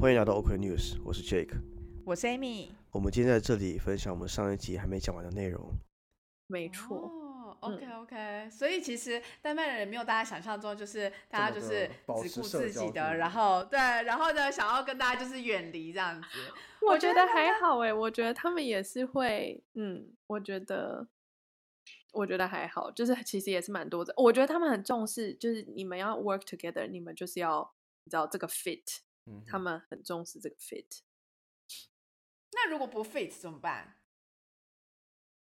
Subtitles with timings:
[0.00, 1.60] 欢迎来到 OK News，我是 Jake，
[2.06, 2.70] 我是 Amy。
[2.90, 5.74] 我们今天在这里分享我们上一集还没讲完的内容。
[6.46, 6.96] 没错。
[6.96, 11.86] 哦，OK OK，所以其实丹麦人没有大家想象中，就是大家就是
[12.22, 16.28] 只顾自己的，然后对，然后呢想要跟大家就是远离这样子。
[16.80, 21.06] 我觉得还好哎，我觉得他们也是会，嗯，我觉得
[22.12, 24.14] 我觉得还好，就是其实也是蛮多的。
[24.16, 27.74] 我觉得他们很重视，就是你们要 work together，你们就是要
[28.04, 29.00] 你知道这个 fit。
[29.46, 31.00] 他们很重视这个 fit。
[32.52, 33.96] 那如果不 fit 怎么办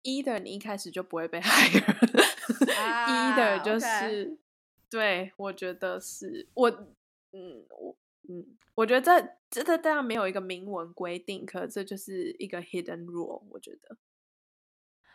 [0.04, 1.40] ？Either 你一开始就不会被
[2.60, 4.38] hire，Either 就是
[4.90, 6.70] 对，我觉得是我，
[7.32, 7.98] 嗯，我，
[8.30, 9.20] 嗯，我觉得这
[9.50, 13.44] 这这当然没有一个明文规定，可这就是一个 hidden rule。
[13.50, 13.98] 我觉得，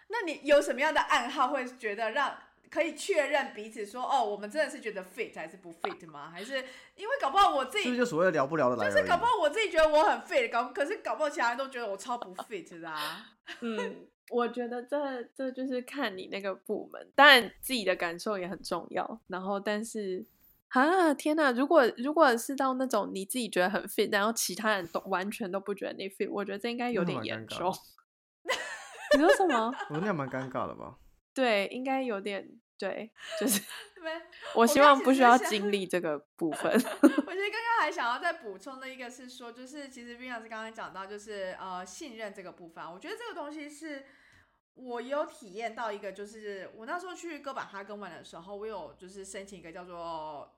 [0.09, 2.39] 那你有什么样的暗号会觉得让？
[2.73, 6.31] 可以确认彼此说哦，我们真的是觉得 fit 还是不 fit 吗？
[6.31, 6.57] 还是
[6.97, 13.27] 因为搞不好我自己是就所谓聊不聊的来，就是搞不好我自己觉得我很 fit，搞可是搞不好其他人都觉得我超不 fit 的啊。
[13.61, 19.21] 嗯，我觉得这这就是看你那个部门，当然自己的感受也很重要。
[19.27, 20.25] 然后，但是
[20.69, 21.53] 啊，天哪！
[21.53, 27.71] 如果如果是到那种你自己觉得很 fit，然后其他人都完全都不觉得你 fit，我觉得这应该有点严重。
[29.15, 29.71] 你说什么？
[29.91, 30.97] 我那样蛮尴尬的吧？
[31.35, 32.49] 对，应该有点。
[32.83, 33.63] 对， 就是
[34.55, 36.73] 我希望不需要经历这个部分。
[36.73, 44.05] 我觉得刚刚还想要再补充的一个是说，就是其实冰老师刚刚讲到，就是呃信任这个部分，我觉得这个东西是
[44.75, 50.53] 我有体验到一个，就是我那时候去哥本哈根玩的时候，我有就是申请一个叫做。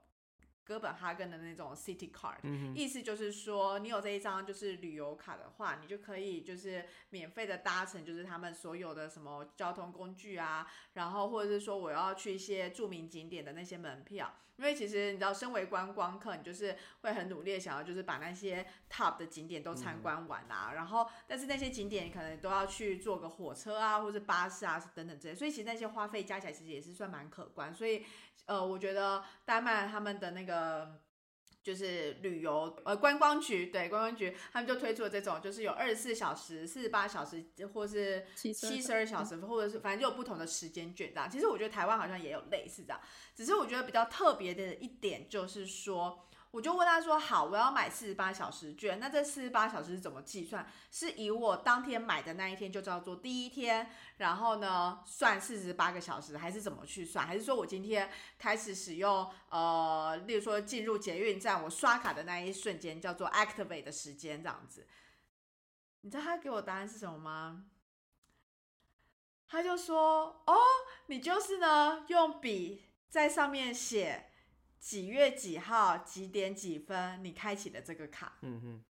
[0.64, 2.38] 哥本哈根的那种 City Card，
[2.74, 14.34] 意思就是说，你有这一张就是旅游卡的话，你就可以就是免费的搭乘就是他们所有的什么交通工具啊，然后或者是说我要去一些著名景点的那些门票。
[14.56, 20.72] 因为其实你知道，身为观光客，你就是会很努力想要就是把那些 top 的景点都参观完啊。
[20.74, 27.74] 然后，但是那些景点可能都要去坐个火车啊，或者巴士啊等等这些，所以其实那些花费加起来其实也是算蛮可观。
[27.74, 28.04] 所以，
[28.46, 31.03] 呃，我觉得丹麦他们的那个。
[31.64, 37.42] 就是旅游呃观光局对观光局，他们就推出了这种，就是有二十四小时、四十八小时，
[37.72, 41.28] 或是七十二小时，或者是反正就有不同的时间卷这样。
[41.28, 43.00] 其实我觉得台湾好像也有类似这样，
[43.34, 46.28] 只是我觉得比较特别的一点就是说。
[46.54, 50.64] 我就问他说：“好，我要买四十八小时券，那这四十八小时是怎么计算？
[50.88, 57.26] 是以我当天买的那一天就叫做第一天，然后呢算四十八个小时，还是怎么去算？
[57.26, 64.86] 还是说我今天开始使用，呃，例如说进入捷运站，我刷卡的那一瞬间叫做 activate 的时间这样子？
[66.02, 67.64] 你知道他给我答案是什么吗？
[69.48, 70.56] 他就说：哦，
[71.06, 74.30] 你就是呢用笔在上面写。”
[74.84, 77.24] 几月几号几点几分？
[77.24, 78.84] 你开启的这个卡，嗯哼，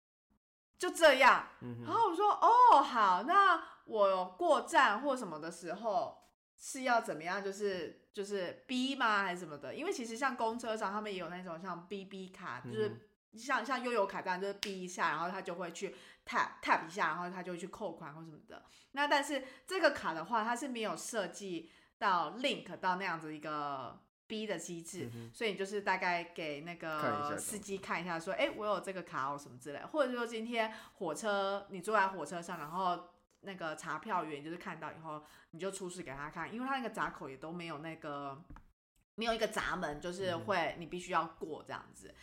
[0.79, 1.49] 就这样。
[1.85, 6.23] 然后我说，哦，好，那我过站或什么的时候
[6.57, 7.43] 是要怎么样？
[7.43, 9.25] 就是就是 B 吗？
[9.25, 9.75] 还是什么的？
[9.75, 18.65] 因为其实像公车上，他们也有那种像 BB 卡，就是像像悠游卡这样，就是 B 一下，然后他就会去 tap tap 一下，然后他就会去扣款或什么的。
[18.93, 21.69] 那但是这个卡的话，它是没有设计
[21.99, 24.01] 到 link 到那样子一个。
[24.31, 33.11] B 的机制，所以你就是大概给那个司机看一下，说，哎，我有这个卡哦，什么之类，或者说今天火车你坐在火车上，然后
[33.41, 38.41] 那个查票员就是看到以后，你就出示给他看，因为他那个闸口也都没有那个
[39.17, 42.15] 没有一个闸门，就是会你必须要过这样子。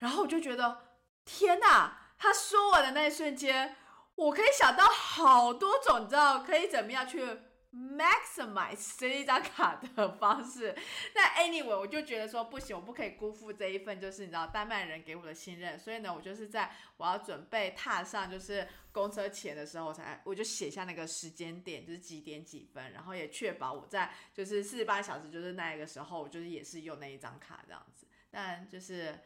[0.00, 0.82] 然后我就觉得，
[1.24, 1.98] 天哪！
[2.18, 3.74] 他说完的那一瞬间，
[4.14, 7.38] 我可以想到好多种，你知道可以怎么样去。
[7.72, 10.76] Maximize 这一张卡的方式，
[11.16, 29.18] 那 anyway 我就觉得说不行，我不可以辜负这一份，就是你知道丹麦人给我的信任，所以呢，我就是在我要准备踏上就是公车前的时候，我才我就写下那个时间点，就是几点几分，然后也确保我在就是四十八小时就是那一个时候，我就是也是用那一张卡这样子，但就是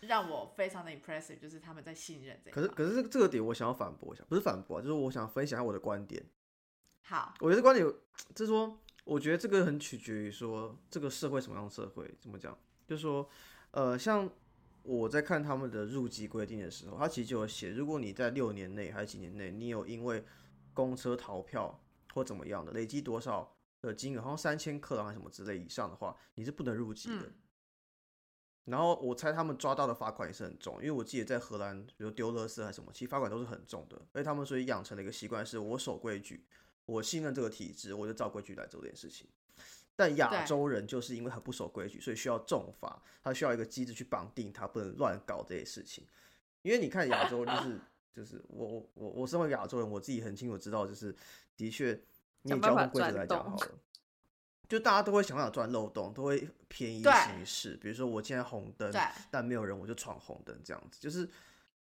[0.00, 2.50] 让我非常的 impressive，就是他们在信任这。
[2.50, 6.20] 可是可是这个点我想要反驳一下，不是反驳，就是我想分享一下我的观点。
[7.08, 7.86] 好，我觉得观点
[8.34, 12.58] 就是说，我觉得这个很取决于说这个社会什么样的社会，怎么讲？
[12.84, 13.28] 就是说，
[13.70, 14.28] 呃，像
[14.82, 20.24] 我在看他们的入籍规定的时候，他其实就有写，如果你在六年内还是几年内，你有因为
[20.74, 21.80] 公车逃票
[22.12, 27.30] 或怎么样的累积多少的金额，好像三千克还是什么之类以上的话，你是不能入籍的。
[28.64, 33.96] 然后我猜他们抓到的罚款也是很重，因为我记得在荷兰，比如丢垃圾还是什么，其实罚款都是很重的。
[34.12, 36.44] 而且他们所以养成了一个习惯，是我守规矩。
[36.86, 39.26] 我信任这个体制，我就照规矩来做这件事情。
[39.94, 46.04] 但亚洲人就是因为很不守规矩，所以需要重罚，他需要一个机制去绑定他，不能乱搞这些事情。
[46.62, 47.80] 因为你看亚洲就是
[48.12, 51.14] 就是我我我我身为亚洲人，我自己很清楚知道，就是
[51.56, 51.98] 的确
[52.42, 53.70] 你以交通规则来讲好了，
[54.68, 57.76] 就大家都会想办法钻漏洞，都会便宜对行事。
[57.80, 58.92] 比如说我现在红灯，
[59.30, 61.00] 但没有人，我就闯红灯这样子。
[61.00, 61.26] 就是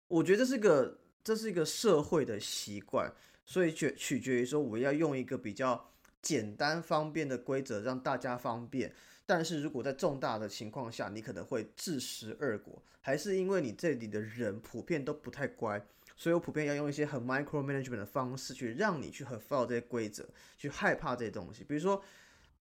[0.06, 3.12] 我觉得这是个这是一个社会的习惯，
[3.48, 5.88] 所以取取决于说我要用一个比较
[6.20, 8.94] 简单方便的规则让大家方便。
[9.24, 15.82] 但是如果在重大的情况下，你可能会自食恶果，还是因为你这里的人普遍都不太乖，
[16.14, 20.28] 所以我普遍要用一些很 micro management 的方式去让你去很 follow 这些规则，
[20.58, 21.64] 去害怕这些东西。
[21.64, 21.96] 比如说，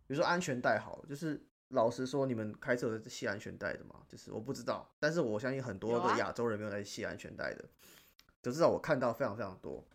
[0.08, 3.96] 比如说安全带好了，就是老实说，你们开车有在系安全带的吗？
[4.08, 7.66] 就是我不知道，但是我相信很多的亚洲人没有在系安全带的，
[8.42, 9.86] 就至少我看到非常非常多。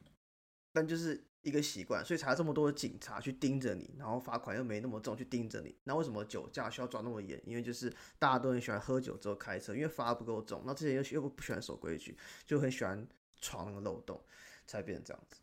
[0.73, 5.77] 但就是一个习惯，所以才有这么多的警察去盯着你，然后罚款又没那么重去盯着你。
[5.85, 7.41] 那为什么酒驾需要抓那么严？
[7.45, 12.17] 因为就是大家都很喜欢喝酒之后开车，因为罚不够重，那这些人又又不喜欢守规矩，
[12.47, 13.07] 就很喜欢
[13.41, 14.23] 闯那个漏洞，
[14.67, 15.37] 才变成这样子。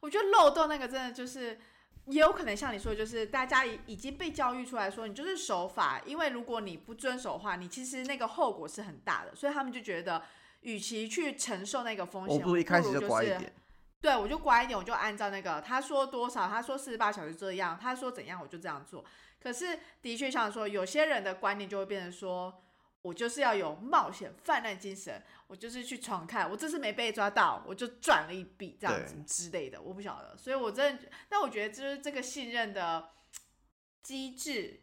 [0.00, 1.60] 我觉得漏洞那个真的就是，
[2.06, 10.24] 也有可能像你说的，就是大家已已经被教育出来说，你就是守法，因为如果你不遵守的话，你其实那个后果是很大的，所以他们就觉得，
[10.62, 13.52] 与其去承受那个风险，我不如一开始就就是乖一点。
[14.02, 19.04] 对，我就乖一点，我就按照那个他说多少，他说四十八小时这样，他说怎样我就这样做。
[19.40, 22.64] 可是的确像说，有些人的观念就会变成说，
[23.02, 30.36] 我就是要有冒险泛滥精神，我就是去闯看，我这次没被抓到，我就赚了一笔这样子之类的，我不晓得。
[30.36, 33.10] 所以我真的，但我觉得就是这个信任的
[34.02, 34.82] 机制，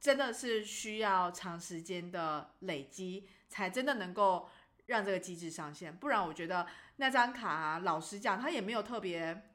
[0.00, 4.48] 真的是需要长时间的累积，才真的能够
[4.90, 5.94] 让这个机制上线。
[5.96, 6.66] 不然，我觉得
[6.96, 9.50] 那张卡、啊，老实讲，它也没有特别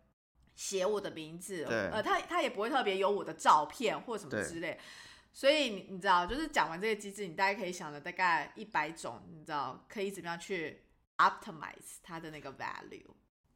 [0.56, 4.80] 写我的名字，对呃，他他也不会特别有我的照片或什么之类。
[5.34, 10.82] 所以你你知道，就是讲完这个机制，你大概可以想了大概一百种，你知道可以怎么样去
[11.18, 13.12] optimize 它的那个 value。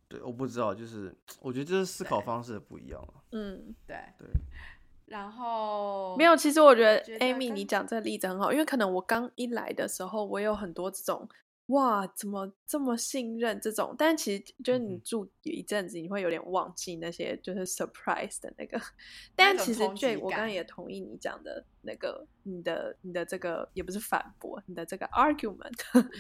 [0.10, 3.14] 对，我不知道，就是我觉得这是思考方式的不一样了。
[3.32, 4.28] 嗯，对对，
[5.06, 6.36] 然后没有。
[6.36, 11.30] 其实我觉得 Amy 你讲这个例子很好，因为可能我刚一来的时候，我有很多这种
[11.70, 18.80] 哇，怎么这么信任这种，但其实就是你住一阵子，你会有点忘记那些就是 surprise 的那个。
[19.36, 25.72] 但其实种冲击 J 我刚刚也同意你讲的那个，你的你的这个也不是反驳，你的这个 argument。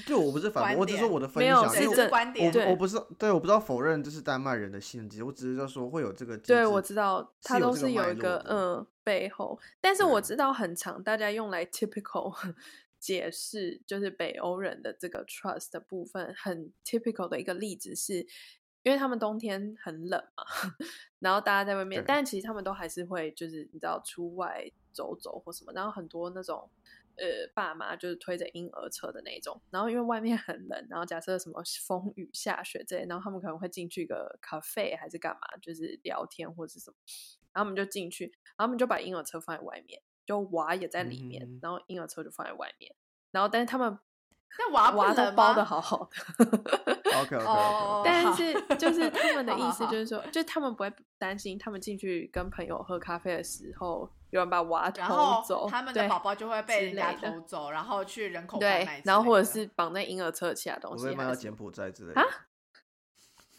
[0.06, 6.38] 就我不是 反观驳，我只是我的分没有享，是这观点，对我我不是对，我不知道否认这是丹麦人的信任机制，我只是要说会有这个。
[6.38, 12.32] 对，我知道，它都是有一个嗯背后，但是我知道很长，大家用来 typical
[13.00, 18.20] 解释就是北欧人的这个 trust 的部分，很 typical 的一个例子是，
[18.84, 20.44] 因为他们冬天很冷嘛，
[21.20, 26.70] 然后大家在外面，但其实他们都还是会就是你知道出外走走或什么，然后很多那种。
[27.22, 36.96] 呃，爸妈就是推着婴儿车的那种，然后因为外面很冷，然后假设什么风雨下雪这类，然后他们可能会进去一个 cafe 还是干嘛，就是聊天或是什么，
[37.52, 38.24] 然后我们就进去，
[38.56, 41.60] 然后我们就把婴儿车放在外面，就娃也在里面，嗯。
[41.64, 42.94] 然后婴儿车就放在外面，
[43.32, 43.98] 然后但是他们
[44.60, 46.08] 那娃娃都包的好好
[46.38, 46.46] 的，
[47.20, 62.22] OK OK 但是就是他们的 意思就是说，就他们不会担心他们进去跟朋友喝咖啡的时候，有人把娃偷走，他们的宝宝就会被人家偷走，然后去人口贩对然后或者是绑在婴儿车其他东西，不会卖还是什么到柬埔寨之类啊？
[62.22, 62.30] 的，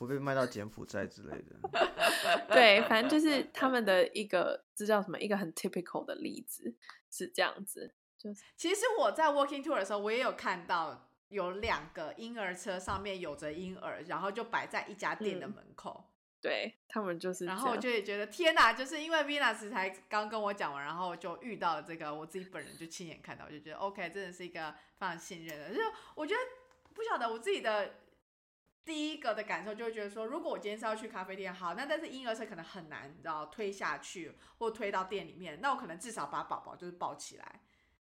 [0.01, 2.49] 不被卖到柬埔寨之类的。
[2.49, 5.21] 对，反正就是他们的一个这叫什么？
[5.21, 6.75] 一个很 typical 的例子
[7.11, 16.07] 是这样子，就是其实我在 walking tour 的时候，我也有看到有两个婴儿车上面有着婴儿，然后就摆在一家店的嗯门口。
[16.41, 25.69] 对他们就是然后我就也觉得天哪，就是因为 Venus 才刚跟我讲完，然后就遇到了这个，我自己本人就亲眼看到，我就觉得 OK，真的是一个非常信任的。
[25.69, 25.83] 就是
[26.15, 26.41] 我觉得
[26.95, 27.97] 不晓得我自己的
[28.85, 37.61] 第一个的感受，就会觉得说，如果我今天是要去咖啡店，好，那但是婴儿车可能很难，你知道推下去或推到店里面，那我可能至少把宝宝就是抱起来。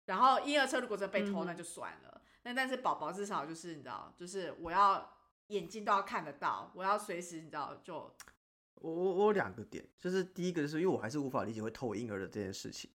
[0.06, 2.22] 然后婴儿车如果真的被偷，那就算了。
[2.44, 5.18] 那但是宝宝至少就是你知道，就是我要
[5.48, 8.16] 眼睛都要看得到，我要随时你知道就
[8.76, 12.92] 我我我有两个点，就是第一个就是因为我还是无法理解会偷婴儿的这件事情，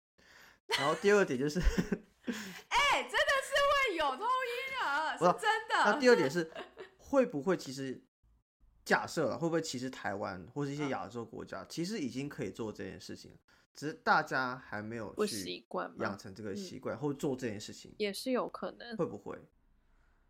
[0.80, 1.60] 然后第二个点就是，
[2.70, 3.54] 哎、真的是
[3.90, 5.76] 会有偷婴儿，是真的。
[5.86, 6.52] 那第二点是
[7.08, 8.04] 会不会其实
[8.84, 13.38] 假设了会不会其实台湾或是一些嗯亚洲国家其实已经可以做这件事情，
[13.76, 18.98] 只是大家还没有不去习惯养成这个嗯习惯或做这件事情，也是有可能。
[18.98, 19.38] 会不会？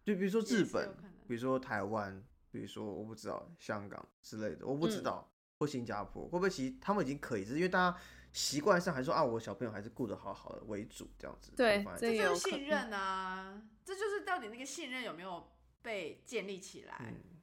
[0.04, 0.94] 就比如说日本，
[1.28, 7.98] 比如说台湾，比如说我不知道香港之类的，我不知嗯道，或新加坡会不会其实他们已经可以，只是因为大家
[8.32, 11.52] 习惯上还说啊，我小朋友还是顾得好好的为主，这样子。
[11.56, 15.48] 对这这就是信任啊，这就是到底那个信任有没有
[15.86, 16.98] 被建立起来？
[17.00, 17.36] 嗯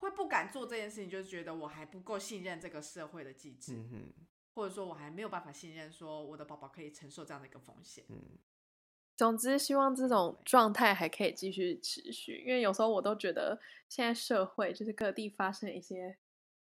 [0.00, 4.12] 会不敢做这件事情，就是觉得我还不够信任这个社会的机制，嗯
[4.54, 8.04] 或者说我还没有办法信任说我的宝宝可以承受这样的一个风险。
[8.08, 8.38] 嗯，
[9.16, 16.16] 总之，希望这种状态还可以继续持续，因为有时候我都觉得现在社会就是各地发生一些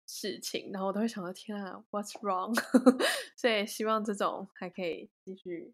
[0.05, 2.53] 事情，然后我都会想到天啊，What's wrong？
[3.37, 5.73] 所以希望这种还可以继续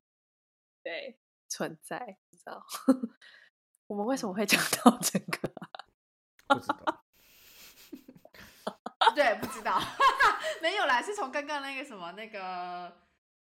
[0.83, 1.17] 对
[1.49, 2.63] 存在，不知道
[3.87, 5.69] 我们为什么会讲到这个啊？
[6.55, 7.03] 不知道。
[9.15, 9.79] 对，不知道，
[10.61, 12.97] 没有啦，是从刚刚那个什么那个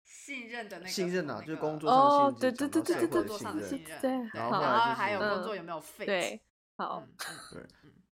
[0.05, 4.01] 信任的那个信任啊，就是工作上的信任，哦对对对对对工作上的信任。
[4.01, 6.07] 对对然后还有工作嗯有没有 fit？
[6.07, 6.41] 对，
[6.77, 7.07] 好
[7.53, 7.63] 对，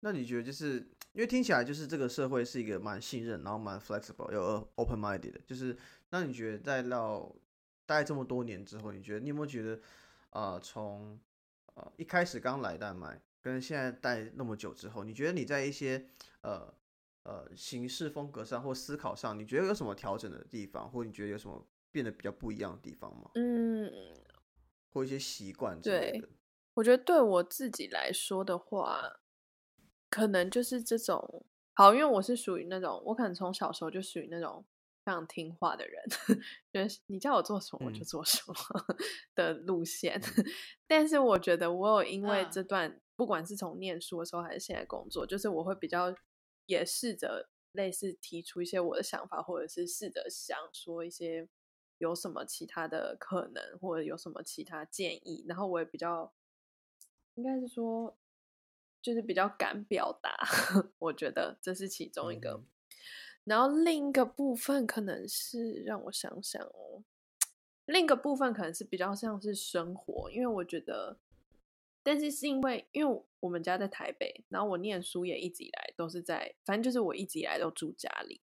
[0.01, 0.77] 那你觉得就是
[1.13, 5.75] 因为听起来就是这个社会是一个蛮信任，然后蛮 flexible 又 open minded 的，就是
[6.09, 7.33] 那你觉得在到
[7.85, 9.79] 大概这么多年之后，你觉得你有没有觉得
[10.31, 11.19] 呃从
[11.79, 16.05] 呃一开始刚来丹麦跟现在待那么久之后，你觉得你在一些
[16.41, 16.73] 呃
[17.23, 23.31] 呃形式风格上或思考上，你觉得有什么调整的地方，或你觉得有什么变得比较不一样的地方吗？
[23.35, 23.89] 嗯，
[24.91, 26.29] 或一些习惯之类对的？
[26.73, 29.21] 我觉得对我自己来说的话，
[30.09, 34.65] 可能就是这种好，因为我是属于那种，我可能从小时候就属于那种
[35.05, 36.03] 非常听话的人，
[36.71, 38.53] 就是你叫我做什么我就嗯做什么
[39.35, 40.21] 的路线。
[40.87, 46.13] 但是我觉得我有因为嗯这段，不管是从念书的时候还是现在工作，就是我会比较
[46.65, 51.47] 也试着类似提出一些我的想法，或者是试着想说一些
[51.97, 56.33] 有什么其他的可能，或者有什么其他建议，然后我也比较
[57.35, 58.17] 应该是说，
[59.01, 60.37] 就是比较敢表达，
[60.99, 62.63] 我觉得这是其中一个。
[63.49, 67.03] 然后另一个部分可能是让我想想哦，
[67.85, 71.17] 另一个部分可能是比较像是生活，因为我觉得，
[72.03, 78.39] 但是是因为因为我们家在台北，然后我念书也一直以来都是在，反正就是我一直以来都住家里。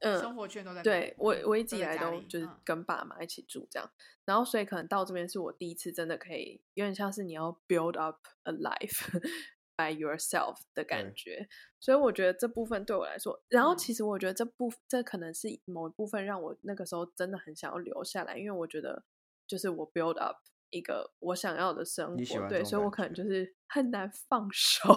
[0.00, 3.90] 嗯，生活圈都在对我，我一直以来都就是嗯跟爸妈一起住这样，
[4.26, 9.08] 然后所以可能到这边是我第一次真的可以，有点像是你要 build up a life
[9.76, 11.14] by yourself 的感对。
[11.14, 13.78] 觉，所以我觉得这部分对我来说，然后嗯。
[13.78, 19.04] 其实我觉得这部这可能是某一部分让我那个时候真的很想要留下来，因为我觉得
[19.46, 20.36] 就是我 build up
[20.70, 24.88] 一个我想要的生活，对，所以我可能就是很难放手，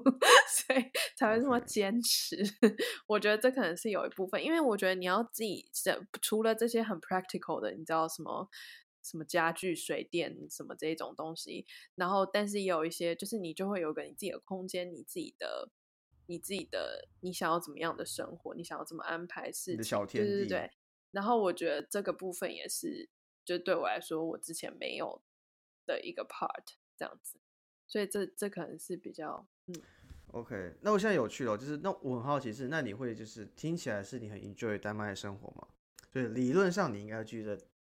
[0.48, 0.82] 所以
[1.16, 2.36] 才会这么坚持。
[3.06, 8.48] 我觉得这可能是有一部分，因为我觉得你要自己是除了这些很 practical 的，你知道什么
[9.08, 15.70] 什么家具、水电什么这一种东西，然后但是也有一些，就是你就会有个你自己的空间，你自己的。
[16.30, 18.54] 你自己的，你想要怎么样的生活？
[18.54, 19.82] 你想要怎么安排事情？
[19.82, 20.70] 小天地对对对。
[21.10, 23.08] 然后我觉得这个部分也是，
[23.46, 25.22] 就对我来说，我之前没有
[25.86, 27.40] 的一个 part 这样子，
[27.86, 29.74] 所以这这可能是比较嗯
[30.32, 35.68] OK，那我现在有趣了，就是那我很好奇是，那你会就是听起来是你很 enjoy 丹麦的生活吗？
[36.10, 37.42] 就是理论上你应该继续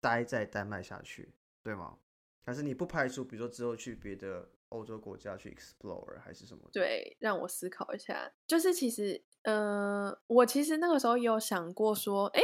[0.07, 1.33] 待在丹麦下去，
[1.63, 1.97] 对吗？
[2.45, 6.69] 还是你不排除，比如说之后去别的欧洲国家去 explore 还是什么的？
[6.71, 8.31] 对，让我思考一下。
[8.47, 12.41] 就是其实，呃，我其实那个时候也有想过说，哎，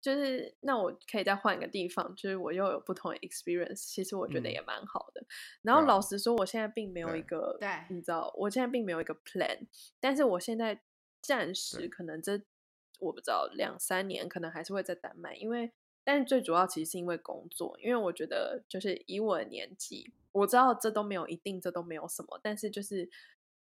[0.00, 5.26] 就是那我可以再换一个地方，就是我又有不同的 experience，其实我觉得嗯也蛮好的。
[5.62, 9.66] 然后老实说，我现在并没有对一个，对你知道，我现在并没有一个 plan，
[9.98, 10.80] 但是我现在
[11.20, 12.40] 暂时可能这
[13.00, 15.72] 我不知道两三年可能还是会在丹麦，因为
[16.04, 23.08] 但是最主要其实是因为工作，因为我觉得就是以我的年纪，我知道这都没有一定，这都没有什么，但是就是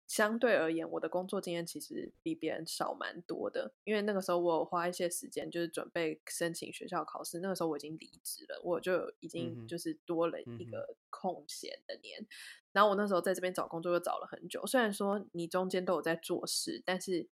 [0.06, 3.74] 相对而言，我的工作经验其实比别人少蛮多的。
[3.84, 12.26] 因为那个时候我有花一些时间，就是准备申请学校考试，那个时候我已经离职了，我就已经就是多了一个空闲的年。
[12.72, 17.28] 然后我那时候在这边找工作又找了很久，虽然说你中间都有在做事，但是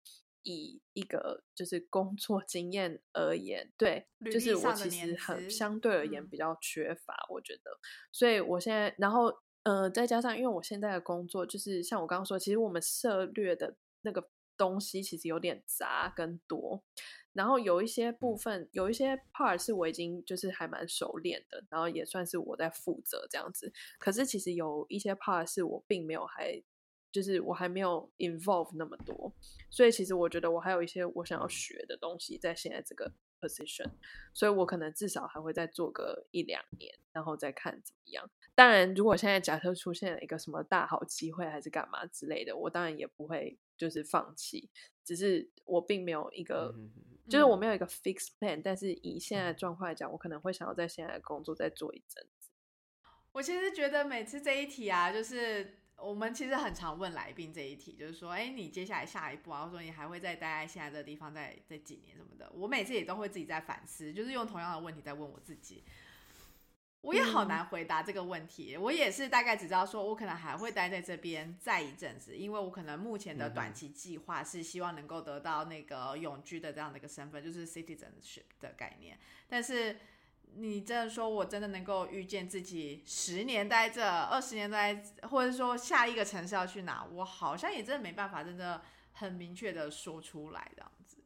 [0.45, 7.71] 以一个就是工作经验而言，对，就是我其实很相对而言嗯比较缺乏，我觉得。
[8.11, 9.33] 所以我现在，然后
[9.63, 16.83] 呃，再加上因为我现在的工作就是像我刚刚说，其实我们涉略的那个东西其实有点杂跟多，
[17.33, 23.73] 然后有一些部分，有一些 part 是我已经就是还蛮熟练的，然后也算是我在负责这样子。
[23.97, 26.63] 可是其实有一些 part 是我并没有还。
[27.15, 29.31] 就是我还没有 involve 那么多，
[29.69, 33.89] 所以其实我觉得我还有一些我想要学的东西在现在这个 position，
[34.33, 38.29] 所以我可能至少还会再做个一两年，然后再看怎么样。
[38.53, 44.69] 当然，如果现在假设出现了一个什么大好机会还是干嘛之类的，我当然也不会就是放弃，
[45.05, 46.75] 只是我并没有一个。
[47.27, 52.51] 就是我没有一个 fixed plan，但是以现在的状况来讲，我可能会想要在现在的工作再做一阵子。
[53.31, 65.83] 我其实觉得每次这一题啊，就是我们其实很常问来宾这一题，就是说，哎，你接下来下一步啊，或者说你还会再待在现在这个地方，在在几年什么的，我每次也都会自己在反思，就是用同样的问题在问我自己。
[67.01, 79.19] 我也好难回答这个问题，我也是大概只知道说，我可能还会待在这边再一阵子，因为我可能目前的短期计划是希望能够得到那个永居的这样的一个身份，就是 citizenship 的概念。
[79.47, 79.95] 但是
[80.55, 84.95] 你真的说我真的能够预见自己十年待这，二十年待，
[85.29, 88.81] 或者说下一个城市要去哪，我好像也真的没办法，真的
[89.13, 91.17] 很明确的说出来这样子。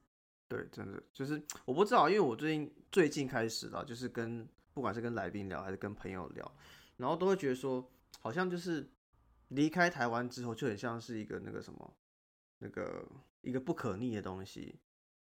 [0.48, 4.48] 对，真的就是我不知道，因为我最近最近开始了，就是跟。
[4.71, 6.55] 不管是跟来宾聊还是跟朋友聊，
[6.95, 8.89] 然后都会觉得说，好像就是
[9.50, 11.98] 离开台湾之后，就很像是一个那个什么，
[12.59, 13.05] 那个
[13.41, 14.79] 一个不可逆的东西，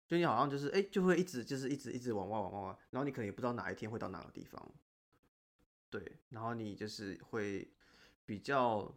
[0.07, 4.73] 就你好像就是哎，就会一直就是一直一直往外往外往，然后你可能也不知道哪一天会到哪个地方，
[5.89, 7.69] 对，然后你就是会
[8.25, 8.95] 比较，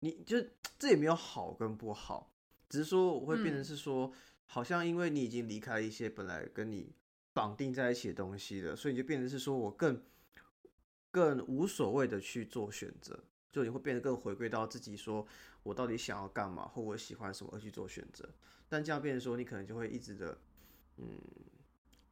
[0.00, 0.36] 你就
[0.78, 2.32] 这也没有好跟不好，
[2.68, 4.12] 只是说我会变成是说，
[4.46, 6.94] 好像因为你已经离开一些本来跟你。
[7.34, 10.02] 绑定在一起的东西了，所以你就变成是说我更
[11.12, 15.26] 更无所谓的去做选择，就你会变得更回归到自己，说
[15.62, 18.28] 我到底想要干嘛，或我喜欢什么而去做选择。
[18.68, 20.38] 但这样变成说，你可能就会一直的
[20.96, 21.18] 嗯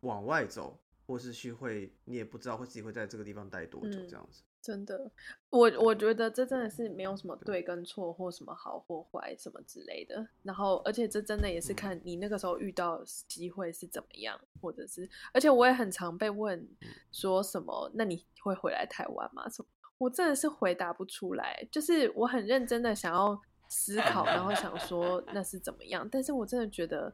[0.00, 4.42] 往外走，或是去会你也不知道会自己会在这个地方待多久，这样子。
[4.62, 5.08] 真的，
[5.50, 10.26] 我我觉得这真的是没有什么对跟错，或什么好或坏什么之类的。
[10.42, 16.68] 然后，而且这真的也是看你那个时候遇到机会是怎么样，或者是，而且我也很常被问
[17.12, 19.48] 说什么，那你会回来台湾吗？
[19.48, 19.68] 什么？
[19.98, 21.66] 我真的是回答不出来。
[21.70, 27.12] 就是我很认真的想要思考，然后想说那是怎么样，但是我真的觉得，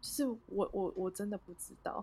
[0.00, 2.02] 就是我我我真的不知道，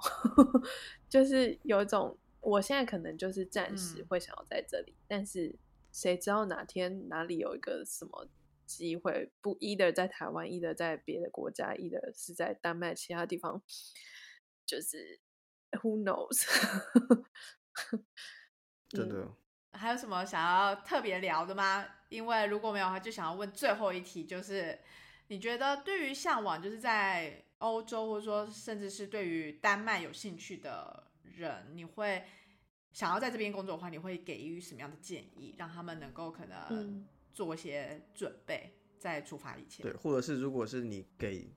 [1.10, 2.18] 就是有一种。
[2.46, 5.56] 我现在可能就是暂时会想要在这里，但是
[5.94, 8.28] 谁知道哪天哪里有一个什么
[8.66, 13.62] 机会，不，either 在台湾，either 在别的国家，either 是在丹麦其他地方，
[14.66, 15.22] 就是
[15.72, 16.44] who knows？
[18.90, 19.26] 真的，
[19.74, 21.86] 还有什么想要特别聊的吗？
[22.10, 24.80] 因为如果没有的话，就想要问最后一题，就是
[25.28, 31.04] 你觉得对于向往就是在欧洲，或者说甚至是对于丹麦有兴趣的。
[31.36, 32.24] 人，你会
[32.92, 39.82] 想要在这边工作的话，你会给予什么样的建议，让他们能够可能做一些准备，在出发以前？
[39.82, 41.52] 对，或者是如果是你给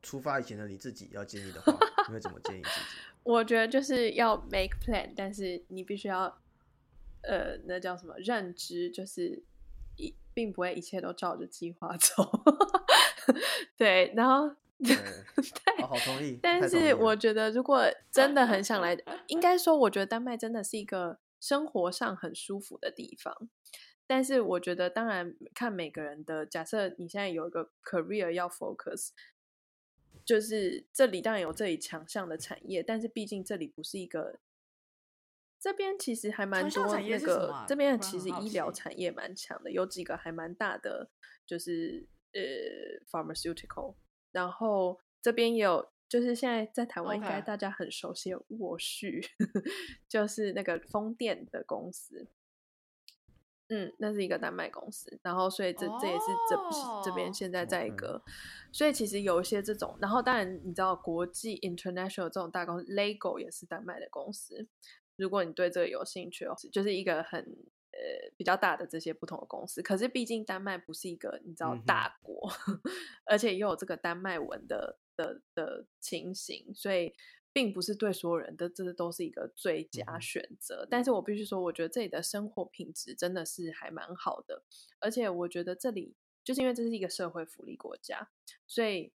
[0.00, 1.76] 出发以前的你自己要建议的话，
[2.08, 2.86] 你会怎么建议自己？
[3.22, 6.41] 我觉得就是要 make plan，但是你必须要，
[7.22, 8.14] 呃，那叫什么？
[8.18, 9.42] 认知就是
[9.96, 12.30] 一并不会一切都照着计划走。
[13.76, 14.56] 对，然后。
[14.84, 14.96] 对，
[15.86, 16.40] 好同意。
[16.42, 23.48] 但是我觉得，如果真的很想来， 应该说，我觉得丹麦真的是一个生活上很舒服的地方。
[24.08, 26.44] 但是我觉得，当然看每个人的。
[26.44, 29.10] 假设你现在有一个 career 要 focus，
[30.24, 34.40] 就是这里当然有这里强项的产业，但是毕竟这里不是一个。
[35.62, 41.08] 这边其实还蛮多那个，这边其实医疗产业蛮强的，有几个还蛮大的，
[41.46, 42.40] 就是呃
[43.08, 43.94] pharmaceutical。
[44.32, 49.24] 然后这边也有，就是现在在台湾应该大家很熟悉的沃旭，
[50.08, 52.26] 就是那个风电的公司。
[53.68, 55.20] 嗯，那是一个丹麦公司。
[55.22, 56.58] 然后，所以这这也是这
[57.04, 58.20] 这边现在在一个，
[58.72, 59.96] 所以其实有一些这种。
[60.00, 64.68] 然后，当然你知道国际 international 这种大公司，Lego 也是丹麦的公司。
[65.22, 67.56] 如果你对这个有兴趣哦，就是一个很。
[67.94, 72.50] 呃，比较大的这些不同的公司，可是毕竟丹麦不是一个你知道大国，
[73.26, 77.14] 而且又有这个丹麦文的的的情形，所以
[77.52, 80.88] 并不是对所有人的这都是一个最佳选择。
[80.90, 84.64] 但是我必须说，我觉得这里的生活品质真的是还蛮好的，
[84.98, 88.30] 而且我觉得这里就是因为这是一个社会福利国家，
[88.66, 89.12] 所以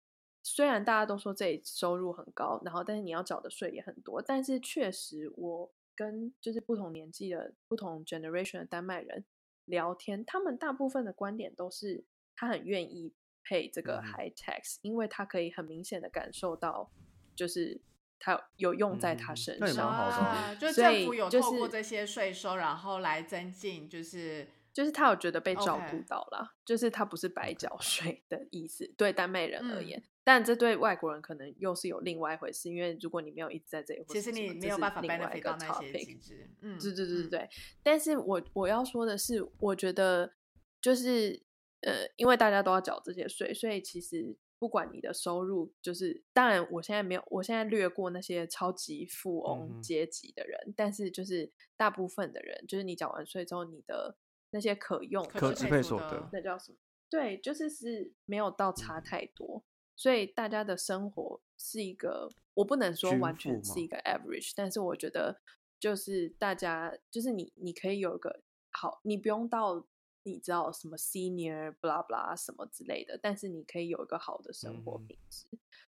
[0.43, 5.75] 虽然大家都说这里收入很高，然后但是你要缴的税也很多，但是确实我。
[5.95, 9.25] 跟就是不同年纪的不同 generation 的丹麦人
[9.65, 13.13] 聊天，他们大部分的观点都是他很愿意
[13.45, 16.91] 配这个 high tax，因为他可以很明显的感受到，
[17.35, 17.81] 就是
[18.19, 36.51] 他有用在他身上，啊，就政府有透过这些税收，然后来增进，就是就是他有觉得被照顾到了，就是他不是白缴税的意思，对丹麦人而言，但这对外国人可能又是有另外一回事，因为如果你没有一直在这里，或其实你没有办法这是另外一 benefit 个到那些 topic 机制。
[36.61, 37.51] 嗯，对对对对
[37.83, 40.35] 但是我我要说的是，我觉得
[40.81, 41.43] 就是
[41.81, 54.17] 呃，因为大家都要缴这些税，所以其实不管你的收入，就是当然我现在没有，我现在略过那些超级富嗯翁阶级的人，但是就是大部分的人，就是你缴完税之后，你的
[54.51, 56.79] 那些可用可支配所得那叫什么？
[57.11, 59.65] 对，就是是没有到差嗯太多，
[60.03, 65.41] 所以大家的生活是一个，我不能说完全是一个 average，但是我觉得
[65.79, 69.87] 就是大家就是你你可以有一个好，你不用到
[70.25, 75.47] 你知道什么 senior blah blah 什么之类的，但是你可以有一个好的生活嗯品质，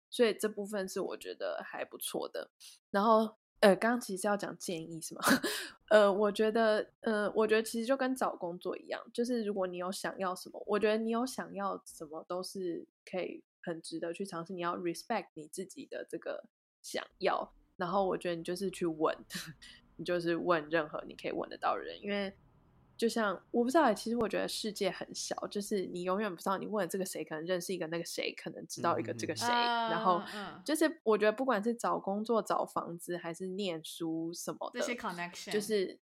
[0.08, 2.48] 所以这部分是我觉得还不错的。
[2.92, 5.22] 然后呃，刚刚其实要讲建议是吗？
[5.90, 14.52] 呃，我觉得呃，我觉得其实就跟找工作一样，就是如果你有想要什么，我觉得你有想要什么都是可以很值得去尝试。
[14.52, 16.44] 你要 respect 你自己的这个
[16.82, 19.16] 想要，然后我觉得你就是去问，
[19.96, 22.32] 你就是问任何你可以问得到的人，因为
[22.96, 30.22] 就像我不知道欸，其实我觉得世界很小，就是你永远不知道你问这个谁，可能认识一个那个谁，可能知道一个这个嗯谁，然后
[30.64, 35.98] 就是我觉得不管是找工作、找房子还是念书什么的，这些 connection 就是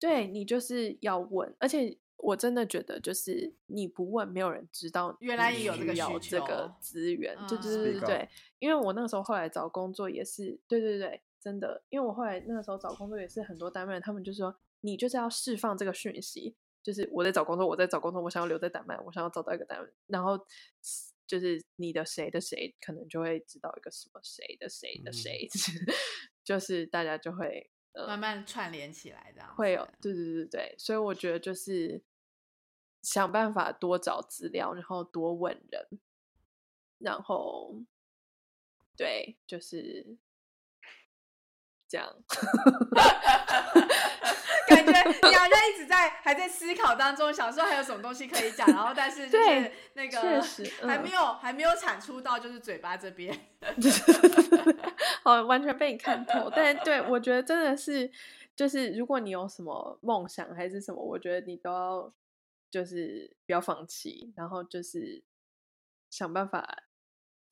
[0.00, 7.60] 对你就是要问，而且我真的觉得就是你不问，没有人知道原来也有这个需要需这个资源，对嗯。
[7.60, 8.28] 对对对对，
[8.60, 20.38] 因为我那个时候后来找工作也是，对对对，真的，因为我后来那个时候找工作也是很多单位，他们就说你就是要释放这个讯息，就是我在找工作，我在找工作，我想要留在丹麦，我想要找到一个单位，然后
[21.26, 25.12] 就是你的谁的谁可能就会知道一个什么谁的谁的嗯。
[25.12, 25.48] 谁，
[26.44, 29.84] 就是大家就会呃慢慢串联起来，这样会有。
[29.84, 32.00] 子，对对对对，所以我觉得就是
[33.02, 35.86] 想办法多找资料，然后多问人，
[36.98, 37.74] 然后
[38.96, 40.16] 对，就是
[41.88, 42.08] 这样。
[44.68, 44.92] 感觉
[45.28, 50.40] 你好像一直在还在思考当中，想说还有什么东西可以讲，然后但是就是对那确个
[50.86, 53.38] 还没有还没有产出到就是嘴巴这边。
[55.22, 56.50] 好，完全被你看透。
[56.54, 58.10] 但对我觉得真的是，
[58.56, 62.12] 就是如果你有什么梦想还是什么，我觉得你都要
[62.72, 65.22] 就是不要放弃，然后就是
[66.08, 66.84] 想办法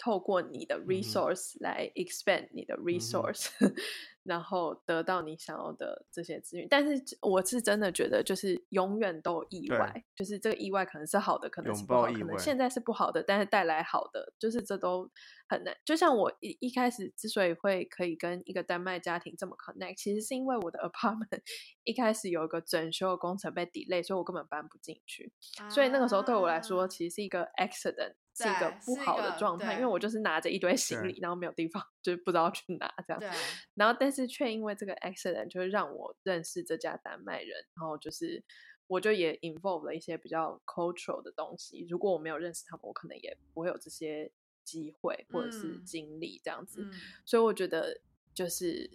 [0.00, 3.50] 透过你的 resource 来 expand 你的 resource，
[4.24, 6.66] 然后得到你想要的这些资源。
[6.70, 15.10] 但是我是真的觉得，就是永远都有意外，就是这个意外可能是好的，可能是不好，可能现在是不好的，但是带来好的，就是这都
[15.46, 15.76] 很难。
[15.84, 21.42] 就像我一一开始之所以会可以跟一个丹麦家庭这么 connect，其实是因为我的 apartment
[21.84, 25.30] 一开始有一个整修的工程被 delay，所以我根本搬不进去。
[25.68, 33.20] 所以那个时候对我来说，啊其实是一个 accident，是一个不好的状态，因为我就是拿着一堆行李，然后没有地方，就是不知道去哪这样。
[33.20, 33.28] 对，
[33.74, 38.42] 然后但是却因为这个 accident，就是让我认识这家丹麦人，然后就是
[38.86, 41.86] 我就也 involve 了一些比较 cultural 的东西。
[41.88, 44.30] 如果我没有认识他们，我可能也不会有这些
[44.64, 46.82] 机会或者是嗯经历这样子。
[46.82, 46.92] 嗯，
[47.24, 48.00] 所以我觉得
[48.34, 48.90] 就是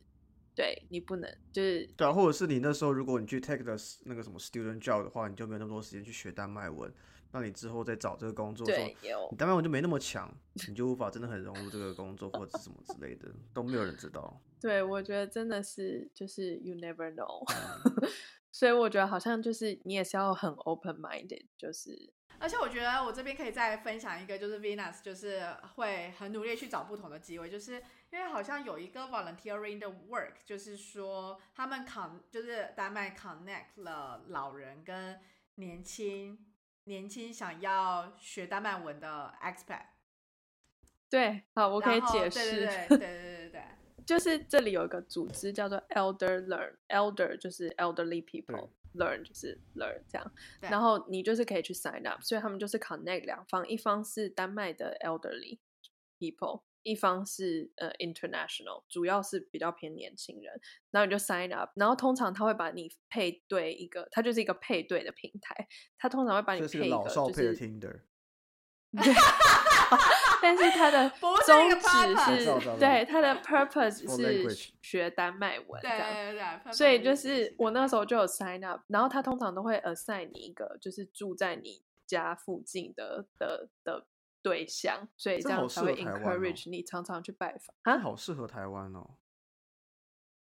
[0.55, 6.93] 对你不能就是对啊，或者是你那时候如果你去 take 的那个什么 student job 的话，你就没有那么多时间去学丹麦文，
[7.37, 9.27] 那你之后再找这个工作的时候对，有。
[9.29, 10.33] 你丹麦文就没那么强，
[10.69, 14.41] 你就无法真的很融入这个工作或者什么之类的，都没有人知道。
[14.61, 18.09] 对，我觉得真的是就是 you never know，嗯。
[18.53, 22.13] 所以我觉得好像就是你也是要很 open minded，就是。
[22.39, 25.45] 而且我觉得我这边可以再分享一个，就是 Venus 就是
[25.75, 27.73] 会很努力去找不同的机会，就是
[28.11, 35.19] 因为好像有一个 volunteering 的 work，就是说他们 con 就是丹麦 connect 了老人跟
[35.55, 36.37] 年轻
[36.85, 39.85] 年轻想要学丹麦文的 expat，
[41.09, 43.63] 对，好，我可以解释，对对对对对对对，
[44.05, 55.57] 就是这里有一个组织叫做 Elder Learn，Elder 就是 elderly people，Learn 就是 Learn 这样，然后你就是可以去 sign up，所以他们就是 connect 两方，一方是丹麦的 elderly
[56.19, 60.53] people，一方是呃 international，主要是比较偏年轻人，
[60.91, 65.67] 然后你就 sign up，然后通常他会把你配对一个，它就是一个配对的平台，
[65.97, 67.55] 他通常会把你配一个就老少配的。
[67.55, 68.01] Tinder，
[70.41, 76.13] 但是他的 宗旨是，对他的 purpose 是学丹麦文这对样。
[76.13, 84.05] 对对对，所以就是我那时候就有 sign up，然后他通常都会 assign 你一个就是住在你家附近的的的
[84.45, 87.97] 对象，所以这这样才会 encourage 你常常去拜访这啊。
[87.97, 89.15] 好适合台湾哦。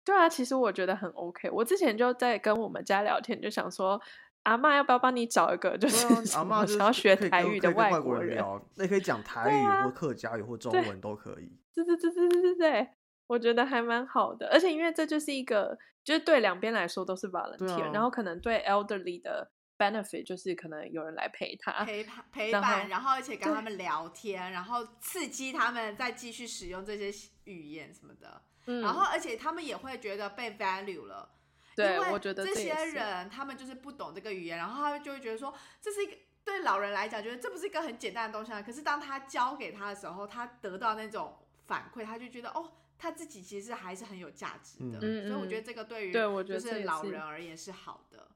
[0.05, 1.48] 对啊，其实我觉得很 OK。
[1.51, 3.98] 我之前就在跟我们家聊天，就想说
[4.42, 11.51] 阿妈要不要帮你找一个，就是阿妈想要学台语的外国人聊，那可以讲 台语或客家语或中文都可以。
[11.74, 12.88] 对对对对对对对，
[13.27, 31.31] 我觉得还蛮好的，而且因为这就是一个，就是对两边来说都是 volunteer，、啊然后可能对 elderly 的 benefit 就是可能有人来陪他，陪伴 陪然伴，后然后而且跟他们聊天，然后刺激他们再继续使用这些语言什么的，嗯，然后而且他们也会觉得被 value 了。
[31.77, 38.61] 对因为我觉得这些人他们就是不懂这个语言，然后他们就会觉得说这是一个对老人来讲，觉得这不是一个很简单的东西啊。
[38.61, 41.38] 可是当他教给他的时候，他得到那种
[41.69, 44.99] 反馈，他就觉得哦，他自己其实还是很有价值的。
[45.01, 48.27] 嗯所以我觉得嗯这个对于对我觉就是老人而言是好的。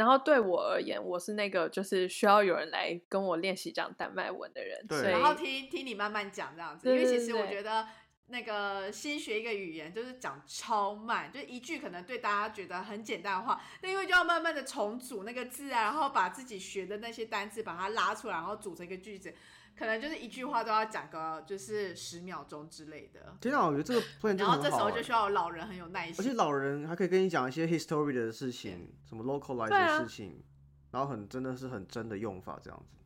[0.00, 7.86] 然后对我而言，我是那个就是需要有人来跟我练习讲丹麦文的人，对所以然后听听你慢慢讲这样子，因对对为其实我对觉得
[8.28, 19.34] 那个新学一个语言就是讲超慢，就一句可能对大家觉得很简单的话，那因为就要慢慢的重组那个字啊，然后把自己学的那些单词把它拉出来，然后组成一个句子，
[19.80, 23.34] 可能就是一句话都要讲个就是十秒钟之类的。
[23.40, 26.34] 天啊，我觉得这个然后这时候就需要老人很有耐心而且。
[26.34, 30.42] 老人还可以跟你讲一些 history 的事情，什么 localize 的事情，
[30.90, 32.98] 然后很真的是很真的用法这样子。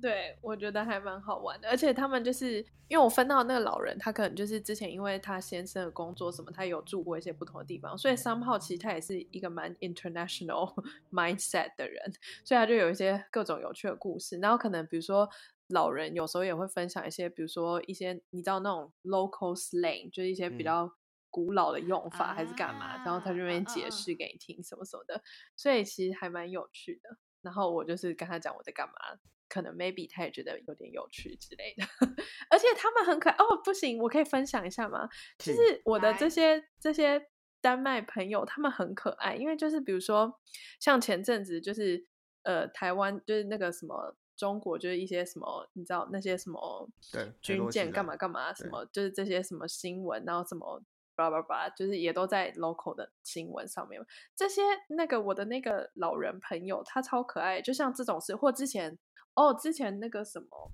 [0.00, 10.72] 对，我觉得还蛮好玩的，而且他们就是因为我分到那个老人，他可能就是之前因为他先生的工作什么，他有住过一些不同的地方，所以 somehow 其实他也是一个蛮 international
[11.10, 12.12] mindset 的人，
[12.44, 14.38] 所以他就有一些各种有趣的故事。
[14.38, 15.28] 然后可能比如说
[15.68, 20.92] 老人有时候也会分享一些，比如说一些你知道那种 local slang，就是一些比嗯较
[21.28, 25.20] 古老的用法还是干嘛，然后他就那边解嗯释给你听什么什么的，
[25.56, 27.18] 所以其实还蛮有趣的。
[27.42, 28.94] 然后我就是跟他讲我在干嘛，
[29.48, 31.84] 可能 maybe 他也觉得有点有趣之类的，
[32.50, 33.60] 而且他们很可爱哦。
[33.64, 35.08] 不行，我可以分享一下吗？
[35.38, 37.28] 就请是我的来这些这些
[37.60, 40.40] 丹麦朋友，他们很可爱，因为就是比如说
[40.80, 42.06] 像前阵子就是
[42.44, 44.16] 呃台湾就是那个什么。
[44.36, 46.88] 中国就是一些什么，你知道那些什么
[47.40, 50.82] 军舰干嘛干嘛，什对么就是这些什么新闻，然后什么
[51.14, 54.00] 叭叭叭，就是也都在 local 的新闻上面。
[54.34, 58.98] 这些那个我的那个老人朋友，他超可爱，就像这种事，或之前
[59.34, 60.72] 哦，之前那个什么。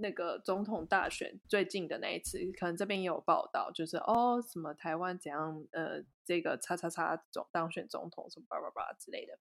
[0.00, 9.36] 那个总统大选最近的那一次，可能这边也有报道，就是哦，什么台湾怎样，呃，这个叉叉叉总当选总统，什么叭叭叭之类的。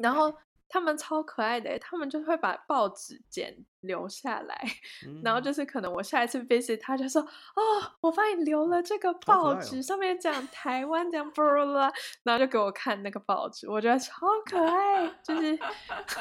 [0.00, 0.36] 然后
[0.68, 4.60] 他们超可爱的欸，他们就会把报纸剪留下来，
[5.24, 7.62] 然后嗯就是可能我下一次 visit 他就说哦，
[8.00, 15.58] 我帮你留了这个可报纸，上面讲台湾这样巴拉然后就给我看那个报纸，我觉得超可爱，就是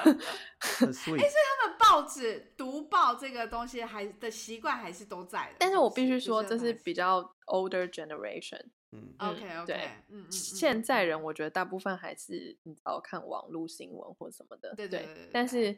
[0.60, 1.18] 很 sweet。
[1.18, 8.62] 他们报纸读报这个东西还的习惯还是都在的，但是我必须就说，这是比较 older generation。
[8.92, 15.78] 嗯，嗯 OK OK，对嗯现在人我觉得大部分还是你知道看网络新闻或什么的，对对对对但是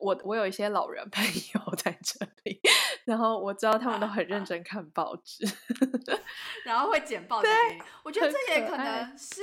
[0.00, 2.60] 我我有一些老人 朋友在这里，
[3.04, 5.44] 然后我知道他们都很认 真看报纸。
[6.64, 7.78] 然后会剪报纸对。
[8.04, 9.40] 我觉得这也可能是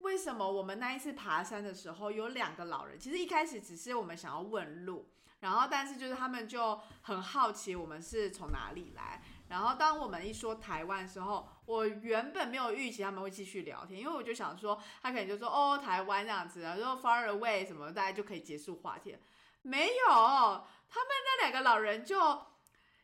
[0.00, 5.08] 为什么我们那一次爬山的时候有两个老人，其实一开始只是我们想要问路，
[5.40, 9.22] 然后但是就是他们就很好奇我们是从哪里来。
[9.48, 19.18] 然后当我们一说台湾的时候，我原本没有预期他们会继续聊天，因为我就想说他可能就说哦台湾这样子，然后 far away 什么，大家就可以结束话题了。
[19.62, 22.46] 没有，他们那两个老人就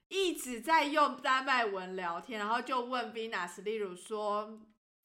[0.08, 4.60] 一直在用丹麦文聊天，然后就问 Venus 例如说。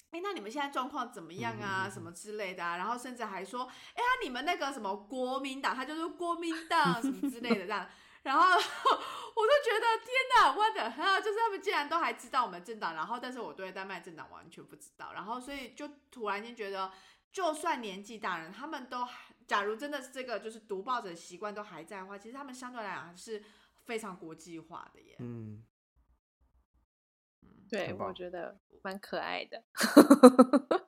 [0.10, 1.90] 哎，那你们现在状况怎么样啊？
[1.92, 2.78] 什么之类的啊？
[2.78, 7.86] 然后甚至还说，哎呀，你们那个什么国民党，他就是国民党什么之类的这样。
[8.28, 8.44] 然后
[9.36, 16.92] 我都觉得天哪，我的哈，就是他们竟然都还知道我们政党，然后但是我对丹麦政党完全不知道，然后所以就突然间觉得，
[17.32, 23.42] 就算年纪大人，他们都还假如真的是这个就是读报纸的习惯都还在的话，其实他们相对来讲是
[23.86, 25.16] 非常国际化的耶。
[25.20, 25.64] 嗯，
[27.70, 29.64] 对，我觉得蛮可爱的。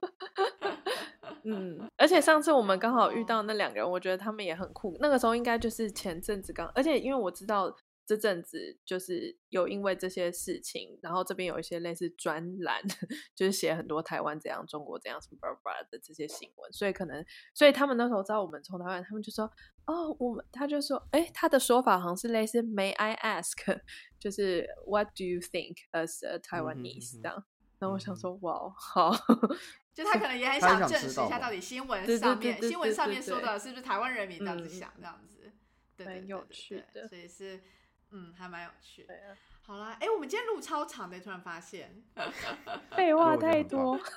[1.44, 4.96] 嗯，而且上次我们刚好遇到那两个人，我觉得他们也很酷。
[5.00, 7.76] 那个时候应该就是前阵子刚，而且因为我知道
[8.06, 12.82] 这阵子就是有因为这些事情，然后这边有一些类似专栏，
[13.36, 17.24] 就是写很多台湾怎样、中国怎样什么巴的这些新闻，所以可能，
[17.54, 19.46] 所以他们那时候知道我们从台湾，他们就说
[19.86, 23.58] 哦，我们他就说，哎，他的说法好像是类似 May I ask，
[24.20, 27.46] 就是 What do you think as a Taiwanese 这样。
[27.80, 29.12] 然后我想嗯说，哇，哦好，
[29.94, 35.52] 就他可能也很想想证实一下，知道嘛到底新闻上面新闻上面说的是不是台湾人民这样子嗯想，这样子，
[35.96, 37.64] 对对对蛮有对趣的对所以是
[38.12, 39.04] 嗯，还蛮有趣。
[39.04, 42.04] 对啊，好啦，哎，我们今天录超长的，突然发现，
[42.96, 43.98] 废话太多。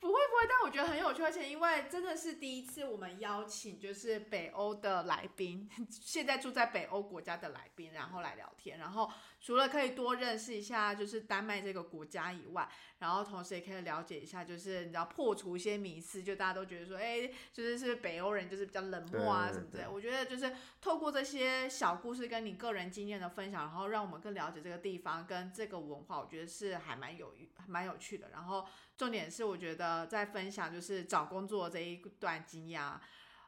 [0.00, 9.10] 不会不会，但我觉得很有趣，而且因为真的是第一次我们邀请就是北欧的来宾， 现在住在北欧国家的来宾，然后来聊天，然后
[9.44, 12.66] 除了可以多认识一下就是丹麦这个国家以外，
[12.98, 19.84] 然后同时也可以了解一下，就是你知道破除一些迷思，就大家都觉得说，哎，就是是北欧人就是比较冷漠啊什么之类。
[19.86, 27.34] 我觉得就是透过这些小故事跟你个人经验的分享，然后让我们更了解这个地方跟这个文化，我觉得是还蛮有
[27.66, 28.30] 蛮有趣的。
[28.30, 28.66] 然后。
[28.96, 32.80] 重点是，我觉得在分享就是找工作这一段经验，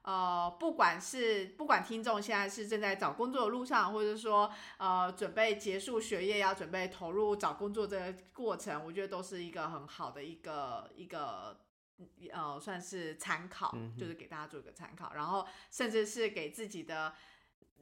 [0.06, 11.58] 呃，不管是不管听众现在是正在找工作的路上，或者说呃准备结束学业要准备投入找工作这个过程，我觉得都是一个很好的一个一个
[12.32, 17.12] 呃算是参考，就是给大家做一个参考，然后甚至是给自己的。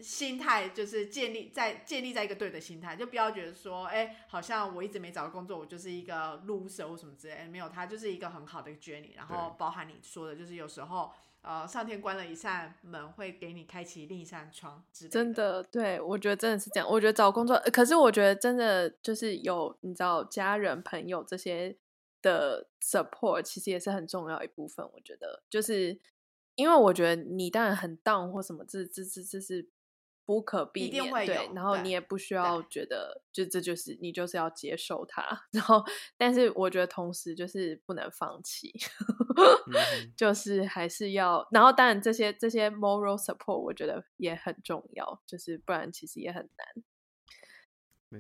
[0.01, 7.47] 心态就是建立在建立在一个对的心态，就不要觉得说，哎，好像我一直没找到工作，我就是一个 loser 或什么之类。
[7.47, 9.15] 没有，它就是一个很好的 journey。
[9.15, 11.13] 然后包含你说的，就是有时候，
[11.45, 14.83] 呃，上天关了一扇门，会给你开启另一扇窗。
[15.11, 16.89] 真的，对我觉得真的是这样。
[16.91, 21.77] 我觉得找工作，可是我觉得真的就是有你知道家人朋友这些
[22.23, 24.85] 的 support，其实也是很重要一部分。
[24.95, 26.01] 我觉得就是
[26.55, 29.69] 因为我觉得你当然很 down 或什么，这这这这是。
[30.27, 35.85] 不可避免，对，然后你也不需要觉得，就这就是你就是要接受它， 然后，
[36.17, 38.73] 但是我觉得同时就是不能放弃，
[40.17, 46.85] 就是还是要，然后当然这些这些 moral support 我觉得也很重要，就是不然其实也很难。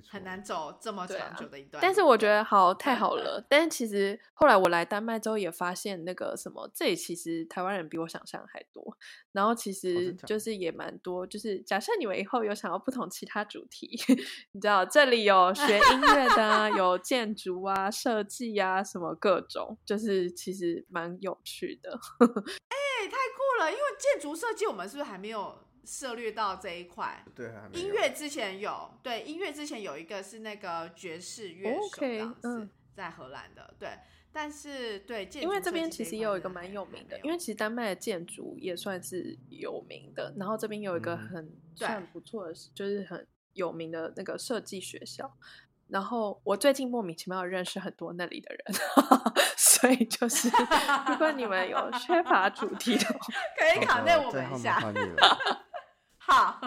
[0.08, 3.44] 很难走这么长久的一段，但是我觉得好太好了。
[3.48, 8.96] 但是其实后来我来丹麦之后也发现，那个什么，这里其实台湾人比我想象还多。
[9.32, 13.98] 然后其实就是也蛮多，就是假设你们以后有想要不同其他主题，
[14.52, 21.90] 你知道这里有学音乐的， 有建筑啊、设计啊，什么各种，就是其实蛮有趣的。
[22.20, 23.70] 哎，太酷了！
[23.70, 25.58] 因为建筑设计我们是不是还没有？
[25.86, 33.90] 涉猎到这一块，对，音乐之前有，对，音乐之前有一个是那个爵士乐手这样子，在荷兰的，对，
[34.32, 45.30] 但是对，因为这边其实也有一个蛮有名的，因为其实丹麦的建筑也算是有名的，然后这边有一个很算不错的，就是很有名的那个设计学校，
[45.88, 48.80] 然后我最近莫名其妙认识很多那里的人，
[49.56, 50.48] 所以就是
[51.08, 53.04] 如果你们有缺乏主题的，
[53.58, 54.80] 可以考内我们一下。
[56.26, 56.58] 好，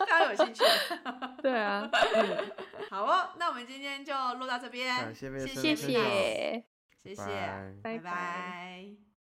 [0.00, 0.64] 大家有兴趣？
[1.42, 2.50] 对啊，嗯，
[2.90, 6.64] 好哦，那我们今天就录到这边，谢谢，谢谢，
[7.02, 7.14] 谢。
[7.14, 7.22] 谢，
[7.82, 9.15] 拜拜。